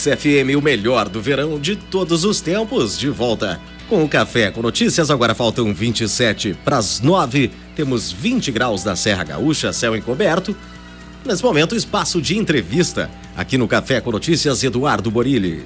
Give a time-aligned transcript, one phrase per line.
[0.00, 4.50] Mix FM, o melhor do verão de todos os tempos, de volta com o Café
[4.50, 5.10] com Notícias.
[5.10, 7.50] Agora faltam 27 para as 9.
[7.76, 10.56] Temos 20 graus da Serra Gaúcha, céu encoberto.
[11.24, 15.64] Nesse momento, espaço de entrevista aqui no Café com Notícias, Eduardo Borilli.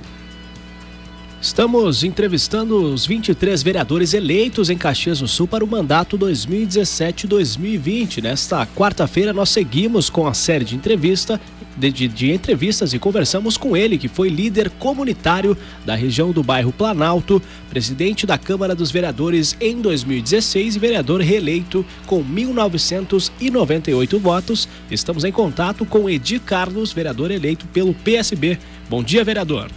[1.45, 8.23] Estamos entrevistando os 23 vereadores eleitos em Caxias do Sul para o mandato 2017-2020.
[8.23, 11.39] Nesta quarta-feira, nós seguimos com a série de entrevista
[11.77, 15.55] de, de, de, entrevistas e conversamos com ele, que foi líder comunitário
[15.85, 21.85] da região do bairro Planalto, presidente da Câmara dos Vereadores em 2016 e vereador reeleito
[22.07, 24.67] com 1.998 votos.
[24.91, 28.59] Estamos em contato com Edi Carlos, vereador eleito pelo PSB.
[28.89, 29.71] Bom dia, vereador.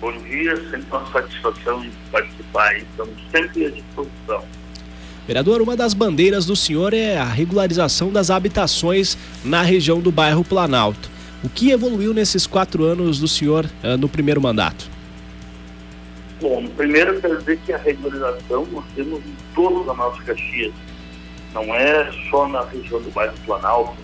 [0.00, 2.76] Bom dia, sempre uma satisfação de participar.
[2.76, 4.44] Estamos sempre à disposição.
[5.26, 10.44] Vereador, uma das bandeiras do senhor é a regularização das habitações na região do bairro
[10.44, 11.10] Planalto.
[11.42, 14.88] O que evoluiu nesses quatro anos do senhor uh, no primeiro mandato?
[16.40, 20.72] Bom, primeiro quero dizer que a regularização nós temos em toda a nossa Caxias.
[21.54, 23.96] Não é só na região do bairro Planalto.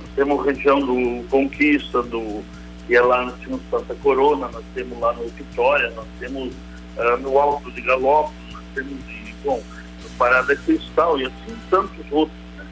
[0.00, 2.44] Nós temos região do Conquista, do
[2.88, 6.52] e é lá nós temos Santa Corona, nós temos lá no Vitória, nós temos
[6.96, 9.60] uh, no Alto de Galópolis, nós temos em, bom,
[10.02, 12.38] no Parada Cristal e assim tantos outros.
[12.56, 12.66] Né?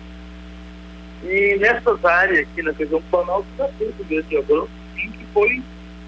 [1.24, 5.58] E nessas áreas aqui na região Planalto já teve um grande avanço, sim, que foi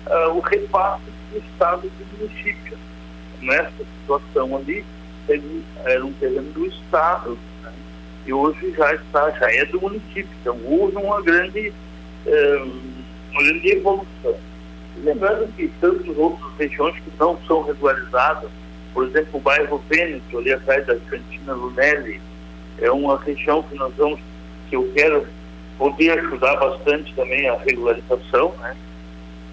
[0.06, 2.78] uh, o repasse do Estado do município.
[3.42, 4.84] Nessa situação ali,
[5.84, 7.72] era um terreno do Estado, né?
[8.24, 10.28] e hoje já está, já é do município.
[10.40, 11.72] Então houve uma grande.
[12.24, 12.95] Uh,
[13.32, 14.34] uma grande evolução.
[15.02, 18.50] lembrando que tantas outras regiões que não são regularizadas,
[18.94, 22.20] por exemplo, o bairro Vêneto, ali atrás da cantina Lunelli,
[22.78, 24.20] é uma região que nós vamos,
[24.68, 25.26] que eu quero
[25.78, 28.74] poder ajudar bastante também a regularização, né?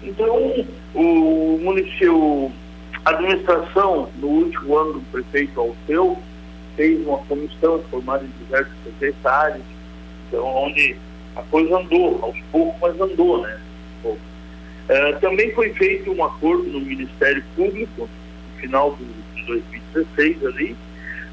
[0.02, 2.52] Então, o município,
[3.04, 6.18] a administração, no último ano do prefeito Alceu,
[6.76, 9.64] fez uma comissão formada em diversos secretários,
[10.28, 10.96] então, onde
[11.36, 13.60] a coisa andou, aos poucos, mas andou, né?
[14.04, 20.76] Uh, também foi feito um acordo no Ministério Público, no final de 2016 ali,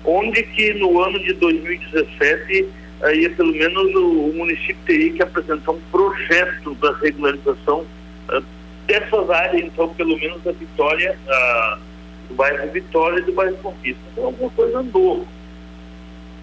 [0.06, 2.69] onde que no ano de 2017
[3.03, 7.85] aí pelo menos o, o município teria que apresentar um projeto da regularização
[8.29, 8.44] uh,
[8.88, 11.79] dessas áreas, então pelo menos da Vitória, uh,
[12.29, 14.01] do bairro Vitória e do bairro Conquista.
[14.11, 15.28] Então alguma coisa andou.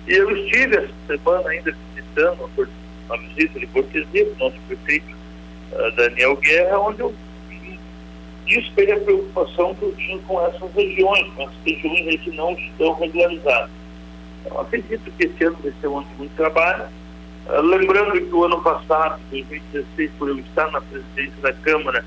[0.06, 2.48] E eu estive essa semana ainda visitando a
[3.16, 5.16] visita de cortesia do nosso prefeito
[5.96, 7.14] Daniel Guerra, onde eu
[8.48, 12.94] ele a preocupação que eu tinha com essas regiões, com essas regiões que não estão
[12.94, 13.70] regularizadas.
[14.44, 16.84] Então, acredito que esse ano vai ser um ano de muito trabalho.
[17.46, 22.04] Uh, lembrando que o ano passado, 2016, por eu estar na presidência da Câmara,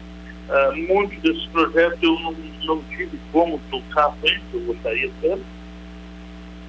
[0.49, 5.43] uh, muitos desses projetos eu não, não tive como tocar frente, eu gostaria tanto.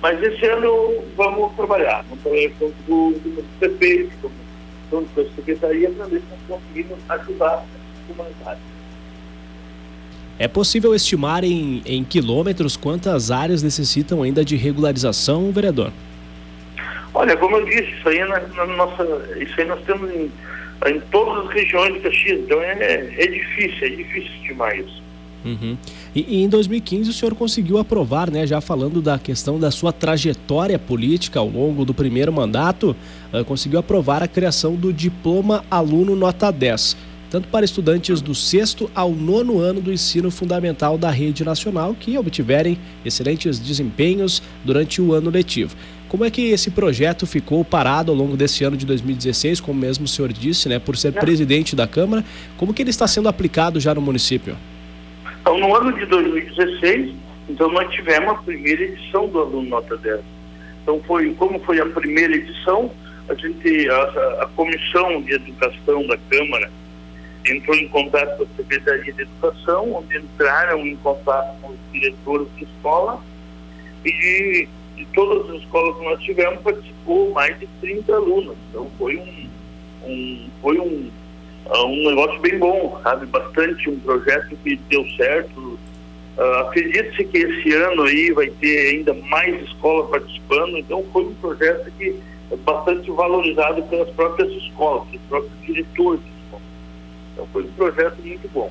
[0.03, 3.15] Mas esse ano vamos trabalhar, vamos trabalhar com o
[3.61, 4.31] prefeito, com
[4.91, 7.65] junto com a Secretaria, para ver se nós conseguimos ajudar a
[8.13, 8.61] comunidade.
[10.39, 15.93] É possível estimar em, em quilômetros quantas áreas necessitam ainda de regularização, vereador?
[17.15, 19.05] Olha, como eu disse, isso aí, na, na nossa,
[19.39, 20.31] isso aí nós temos em,
[20.87, 25.02] em todas as regiões de Caxias, então é, é difícil, é difícil estimar isso.
[25.44, 25.76] Uhum.
[26.14, 29.92] E, e, em 2015 o senhor conseguiu aprovar, né, já falando da questão da sua
[29.92, 32.97] trajetória política ao longo do primeiro mandato,
[33.32, 36.97] uh, conseguiu aprovar a criação do diploma aluno nota 10,
[37.30, 42.16] tanto para estudantes do sexto ao nono ano do ensino fundamental da rede nacional que
[42.16, 45.74] obtiverem excelentes desempenhos durante o ano letivo.
[46.09, 50.04] Como é que esse projeto ficou parado ao longo desse ano de 2016, como mesmo
[50.04, 52.22] o senhor disse, né, por ser presidente da Câmara?
[52.59, 54.54] Como que ele está sendo aplicado já no município?
[55.42, 57.16] Então, no ano de 2016,
[57.48, 60.20] então nós tivemos a primeira edição do aluno nota 10.
[60.83, 62.92] Então, foi, como foi a primeira edição,
[63.28, 66.71] a gente, a, a comissão de educação da Câmara
[67.44, 72.47] entrou em contato com a Secretaria de Educação, onde entraram em contato com os diretores
[72.56, 73.21] de escola
[74.04, 78.56] e de, todas as escolas que nós tivemos participou mais de 30 alunos.
[78.71, 81.10] Então foi um, um foi um
[81.70, 83.26] um negócio bem bom, sabe?
[83.26, 85.78] Bastante um projeto que deu certo.
[86.36, 91.34] Uh, Acredite-se que esse ano aí vai ter ainda mais escolas participando, então foi um
[91.34, 92.16] projeto que
[92.50, 96.20] é bastante valorizado pelas próprias escolas, pelos próprios diretores.
[97.32, 98.70] Então foi um projeto muito bom.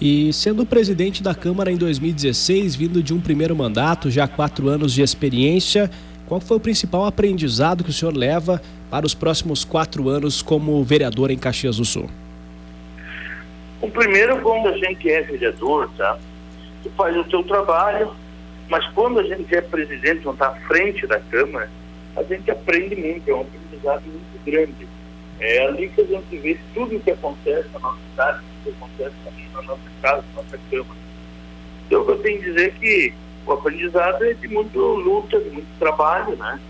[0.00, 4.92] E sendo presidente da Câmara em 2016, vindo de um primeiro mandato, já quatro anos
[4.92, 5.90] de experiência,
[6.26, 10.82] qual foi o principal aprendizado que o senhor leva para os próximos quatro anos como
[10.82, 12.08] vereador em Caxias do Sul?
[13.80, 16.18] O primeiro, quando a gente é vereador, tá?
[16.82, 18.10] Tu faz o teu trabalho,
[18.68, 21.70] mas quando a gente é presidente, não está à frente da Câmara,
[22.16, 24.88] a gente aprende muito, é um aprendizado muito grande.
[25.40, 28.84] É ali que a gente vê tudo o que acontece na nossa cidade, tudo que
[28.84, 29.14] acontece
[29.54, 30.98] na nossa casa, na nossa Câmara.
[31.86, 33.14] Então, eu tenho que dizer que
[33.46, 36.60] o aprendizado é de muito luta, de muito trabalho, né?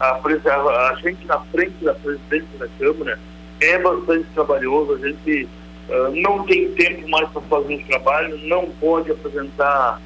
[0.00, 3.18] A, a, a gente na frente da presidência da Câmara
[3.60, 5.48] é bastante trabalhoso, a gente
[5.88, 10.00] uh, não tem tempo mais para fazer o trabalho, não pode apresentar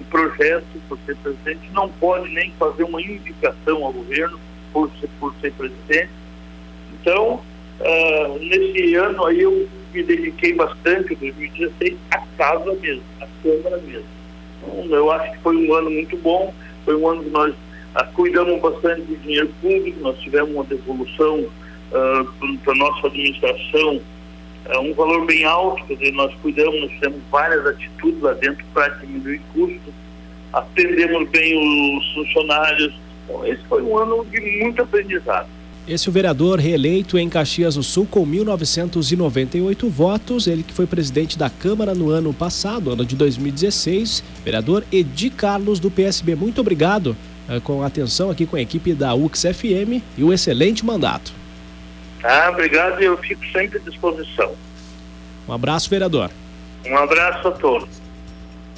[0.00, 4.38] um projeto por ser presidente, não pode nem fazer uma indicação ao governo
[4.72, 6.10] por ser, por ser presidente.
[6.94, 7.42] Então,
[7.80, 13.78] uh, nesse ano aí eu me dediquei bastante, em 2016, à casa mesmo, à Câmara
[13.78, 14.06] mesmo.
[14.66, 16.54] Então, eu acho que foi um ano muito bom,
[16.84, 17.54] foi um ano que nós
[17.94, 24.00] uh, cuidamos bastante de dinheiro público, nós tivemos uma devolução uh, para a nossa administração
[24.68, 28.64] é um valor bem alto, quer dizer, nós cuidamos, nós temos várias atitudes lá dentro
[28.74, 29.94] para diminuir custos,
[30.52, 32.94] atendemos bem os funcionários.
[33.24, 35.48] Então, esse foi um ano de muito aprendizado.
[35.86, 40.86] Esse é o vereador reeleito em Caxias do Sul com 1.998 votos, ele que foi
[40.86, 46.34] presidente da Câmara no ano passado, ano de 2016, vereador Edi Carlos do PSB.
[46.34, 47.16] Muito obrigado
[47.62, 51.32] com a atenção aqui com a equipe da UXFM e o excelente mandato.
[52.22, 54.52] Ah, obrigado e eu fico sempre à disposição.
[55.48, 56.30] Um abraço, vereador.
[56.86, 57.88] Um abraço a todos.